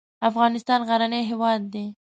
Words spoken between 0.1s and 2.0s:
افغانستان غرنی هېواد دی.